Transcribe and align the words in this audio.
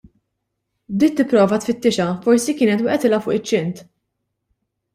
Bdiet 0.93 1.15
tipprova 1.19 1.59
tfittixha, 1.65 2.09
forsi 2.25 2.57
kienet 2.63 2.83
waqgħetilha 2.89 3.23
fuq 3.27 3.39
iċ-ċint. 3.39 3.87